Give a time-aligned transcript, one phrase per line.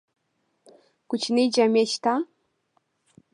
[1.09, 2.13] کوچنی جامی شته؟